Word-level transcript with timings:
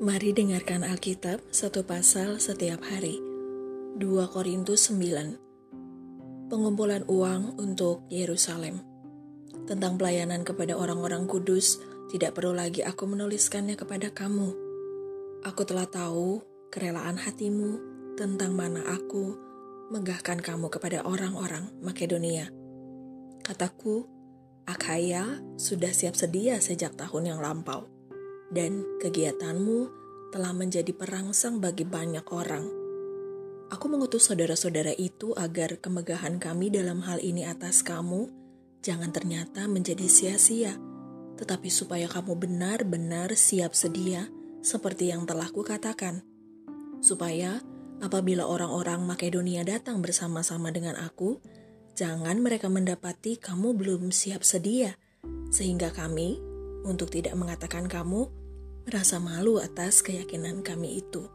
Mari 0.00 0.32
dengarkan 0.32 0.80
Alkitab 0.80 1.52
satu 1.52 1.84
pasal 1.84 2.40
setiap 2.40 2.80
hari. 2.88 3.20
2 4.00 4.32
Korintus 4.32 4.88
9 4.88 6.48
Pengumpulan 6.48 7.04
uang 7.04 7.60
untuk 7.60 8.08
Yerusalem 8.08 8.80
Tentang 9.68 10.00
pelayanan 10.00 10.40
kepada 10.40 10.72
orang-orang 10.80 11.28
kudus, 11.28 11.84
tidak 12.08 12.32
perlu 12.32 12.56
lagi 12.56 12.80
aku 12.80 13.12
menuliskannya 13.12 13.76
kepada 13.76 14.08
kamu. 14.08 14.56
Aku 15.44 15.68
telah 15.68 15.84
tahu 15.84 16.40
kerelaan 16.72 17.20
hatimu 17.20 17.76
tentang 18.16 18.56
mana 18.56 18.80
aku 18.88 19.36
megahkan 19.92 20.40
kamu 20.40 20.72
kepada 20.72 21.04
orang-orang 21.04 21.68
Makedonia. 21.84 22.48
Kataku, 23.44 24.08
Akhaya 24.64 25.44
sudah 25.60 25.92
siap 25.92 26.16
sedia 26.16 26.56
sejak 26.56 26.96
tahun 26.96 27.36
yang 27.36 27.44
lampau 27.44 27.99
dan 28.50 28.82
kegiatanmu 28.98 29.88
telah 30.30 30.54
menjadi 30.54 30.90
perangsang 30.94 31.58
bagi 31.58 31.86
banyak 31.86 32.26
orang. 32.30 32.66
Aku 33.70 33.86
mengutus 33.86 34.26
saudara-saudara 34.26 34.90
itu 34.98 35.30
agar 35.38 35.78
kemegahan 35.78 36.42
kami 36.42 36.74
dalam 36.74 37.02
hal 37.06 37.22
ini 37.22 37.46
atas 37.46 37.86
kamu 37.86 38.26
jangan 38.82 39.14
ternyata 39.14 39.70
menjadi 39.70 40.10
sia-sia, 40.10 40.74
tetapi 41.38 41.70
supaya 41.70 42.10
kamu 42.10 42.34
benar-benar 42.34 43.36
siap 43.38 43.76
sedia 43.76 44.26
seperti 44.64 45.12
yang 45.12 45.28
telah 45.28 45.46
kukatakan. 45.52 46.24
Supaya 47.00 47.62
apabila 48.02 48.44
orang-orang 48.48 49.04
Makedonia 49.06 49.62
datang 49.62 50.02
bersama-sama 50.02 50.72
dengan 50.72 50.96
aku, 50.98 51.38
jangan 51.94 52.40
mereka 52.40 52.66
mendapati 52.72 53.36
kamu 53.36 53.76
belum 53.76 54.10
siap 54.10 54.42
sedia, 54.42 54.96
sehingga 55.52 55.92
kami, 55.92 56.40
untuk 56.84 57.12
tidak 57.12 57.36
mengatakan 57.36 57.86
kamu, 57.86 58.39
merasa 58.88 59.20
malu 59.20 59.60
atas 59.60 60.00
keyakinan 60.00 60.64
kami 60.64 61.02
itu. 61.04 61.28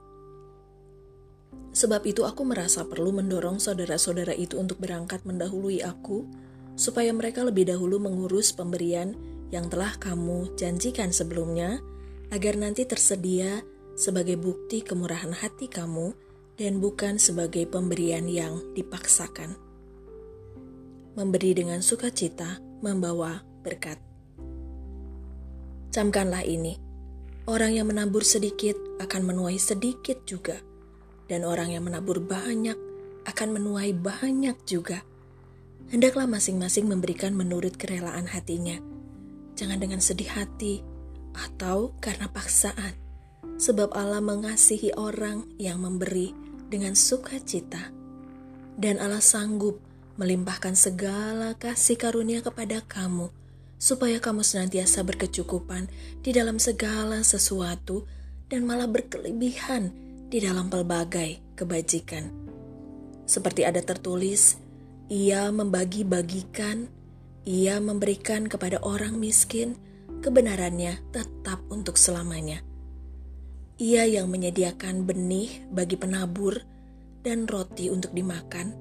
Sebab 1.76 2.08
itu 2.08 2.24
aku 2.24 2.48
merasa 2.48 2.88
perlu 2.88 3.12
mendorong 3.12 3.60
saudara-saudara 3.60 4.32
itu 4.32 4.56
untuk 4.56 4.80
berangkat 4.80 5.28
mendahului 5.28 5.84
aku, 5.84 6.24
supaya 6.80 7.12
mereka 7.12 7.44
lebih 7.44 7.68
dahulu 7.68 8.00
mengurus 8.00 8.56
pemberian 8.56 9.16
yang 9.52 9.68
telah 9.68 9.92
kamu 10.00 10.56
janjikan 10.56 11.12
sebelumnya, 11.12 11.84
agar 12.32 12.56
nanti 12.56 12.88
tersedia 12.88 13.60
sebagai 14.00 14.40
bukti 14.40 14.84
kemurahan 14.84 15.36
hati 15.36 15.68
kamu 15.68 16.16
dan 16.56 16.80
bukan 16.80 17.20
sebagai 17.20 17.68
pemberian 17.68 18.28
yang 18.32 18.60
dipaksakan. 18.72 19.60
Memberi 21.16 21.56
dengan 21.56 21.84
sukacita 21.84 22.60
membawa 22.84 23.44
berkat. 23.64 24.00
Camkanlah 25.92 26.44
ini 26.44 26.85
Orang 27.46 27.78
yang 27.78 27.86
menabur 27.86 28.26
sedikit 28.26 28.74
akan 28.98 29.30
menuai 29.30 29.62
sedikit 29.62 30.18
juga, 30.26 30.58
dan 31.30 31.46
orang 31.46 31.78
yang 31.78 31.86
menabur 31.86 32.18
banyak 32.18 32.74
akan 33.30 33.50
menuai 33.54 33.94
banyak 33.94 34.58
juga. 34.66 35.06
Hendaklah 35.94 36.26
masing-masing 36.26 36.90
memberikan 36.90 37.38
menurut 37.38 37.78
kerelaan 37.78 38.26
hatinya, 38.26 38.82
jangan 39.54 39.78
dengan 39.78 40.02
sedih 40.02 40.34
hati 40.34 40.82
atau 41.38 41.94
karena 42.02 42.26
paksaan, 42.34 42.98
sebab 43.62 43.94
Allah 43.94 44.26
mengasihi 44.26 44.98
orang 44.98 45.46
yang 45.62 45.86
memberi 45.86 46.34
dengan 46.74 46.98
sukacita, 46.98 47.94
dan 48.74 48.98
Allah 48.98 49.22
sanggup 49.22 49.78
melimpahkan 50.18 50.74
segala 50.74 51.54
kasih 51.62 51.94
karunia 51.94 52.42
kepada 52.42 52.82
kamu 52.90 53.30
supaya 53.76 54.18
kamu 54.24 54.42
senantiasa 54.42 55.04
berkecukupan 55.04 55.92
di 56.24 56.32
dalam 56.32 56.58
segala 56.58 57.22
sesuatu 57.22 58.08
dan 58.48 58.64
malah 58.64 58.88
berkelebihan 58.88 59.92
di 60.30 60.42
dalam 60.42 60.72
pelbagai 60.72 61.42
kebajikan. 61.60 62.30
Seperti 63.26 63.66
ada 63.66 63.82
tertulis, 63.82 64.58
ia 65.10 65.50
membagi-bagikan, 65.50 66.90
ia 67.46 67.82
memberikan 67.82 68.46
kepada 68.46 68.82
orang 68.86 69.18
miskin, 69.18 69.78
kebenarannya 70.22 71.02
tetap 71.10 71.62
untuk 71.70 71.98
selamanya. 71.98 72.62
Ia 73.82 74.08
yang 74.08 74.32
menyediakan 74.32 75.04
benih 75.04 75.68
bagi 75.68 76.00
penabur 76.00 76.58
dan 77.26 77.50
roti 77.50 77.90
untuk 77.90 78.14
dimakan, 78.14 78.72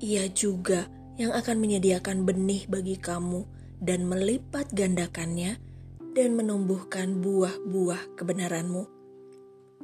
ia 0.00 0.26
juga 0.32 0.88
yang 1.20 1.36
akan 1.36 1.60
menyediakan 1.60 2.24
benih 2.24 2.64
bagi 2.66 2.96
kamu 2.96 3.44
dan 3.82 4.06
melipat 4.06 4.70
gandakannya 4.70 5.58
dan 6.14 6.38
menumbuhkan 6.38 7.18
buah-buah 7.18 8.14
kebenaranmu. 8.14 8.86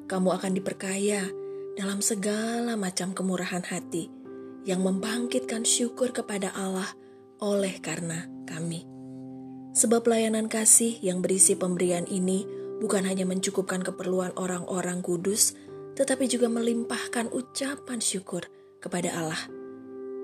Kamu 0.06 0.28
akan 0.38 0.53
diperkaya 0.54 1.26
dalam 1.75 1.98
segala 1.98 2.78
macam 2.78 3.10
kemurahan 3.10 3.66
hati 3.66 4.06
yang 4.62 4.86
membangkitkan 4.86 5.66
syukur 5.66 6.14
kepada 6.14 6.54
Allah 6.54 6.86
oleh 7.42 7.75
karena 7.82 8.31
kami. 8.47 8.86
Sebab 9.75 10.06
pelayanan 10.06 10.47
kasih 10.47 10.98
yang 11.03 11.19
berisi 11.19 11.59
pemberian 11.59 12.06
ini 12.06 12.47
bukan 12.78 13.03
hanya 13.03 13.26
mencukupkan 13.26 13.82
keperluan 13.82 14.30
orang-orang 14.38 15.03
kudus, 15.03 15.59
tetapi 15.98 16.30
juga 16.30 16.47
melimpahkan 16.47 17.30
ucapan 17.34 17.98
syukur 17.98 18.47
kepada 18.78 19.10
Allah. 19.15 19.58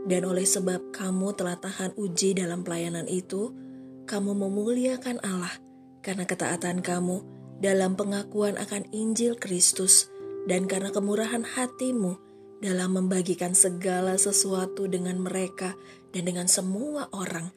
Dan 0.04 0.28
oleh 0.28 0.44
sebab 0.44 0.92
kamu 0.92 1.32
telah 1.32 1.56
tahan 1.56 1.96
uji 1.96 2.36
dalam 2.36 2.60
pelayanan 2.60 3.08
itu, 3.08 3.56
kamu 4.04 4.36
memuliakan 4.36 5.16
Allah 5.24 5.56
karena 6.04 6.28
ketaatan 6.28 6.84
kamu 6.84 7.24
dalam 7.64 7.96
pengakuan 7.96 8.60
akan 8.60 8.84
Injil 8.92 9.40
Kristus 9.40 10.12
dan 10.44 10.68
karena 10.68 10.92
kemurahan 10.92 11.40
hatimu 11.40 12.20
dalam 12.60 13.00
membagikan 13.00 13.56
segala 13.56 14.20
sesuatu 14.20 14.84
dengan 14.84 15.16
mereka 15.24 15.72
dan 16.12 16.28
dengan 16.28 16.44
semua 16.44 17.08
orang. 17.16 17.48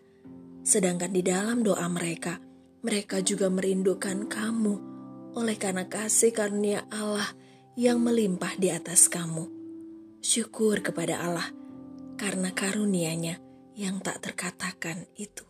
Sedangkan 0.64 1.12
di 1.12 1.24
dalam 1.24 1.64
doa 1.64 1.88
mereka, 1.91 2.40
mereka 2.84 3.19
juga 3.19 3.52
merindukan 3.52 4.28
kamu 4.31 4.75
oleh 5.35 5.56
karena 5.59 5.85
kasih 5.91 6.31
karunia 6.31 6.88
Allah 6.88 7.28
yang 7.75 8.00
melimpah 8.00 8.56
di 8.56 8.72
atas 8.72 9.12
kamu. 9.12 9.52
Syukur 10.24 10.79
kepada 10.81 11.24
Allah 11.24 11.47
karena 12.17 12.50
karunia-Nya 12.51 13.38
yang 13.78 14.01
tak 14.01 14.25
terkatakan 14.25 15.05
itu. 15.16 15.45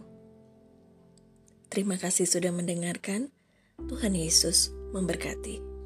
Terima 1.71 1.95
kasih 1.95 2.27
sudah 2.27 2.51
mendengarkan. 2.51 3.31
Tuhan 3.77 4.17
Yesus 4.17 4.73
memberkati. 4.91 5.76